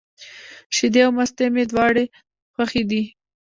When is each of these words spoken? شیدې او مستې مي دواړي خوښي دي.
شیدې 0.75 1.01
او 1.05 1.11
مستې 1.17 1.45
مي 1.53 1.63
دواړي 1.71 2.05
خوښي 2.53 2.83
دي. 2.89 3.03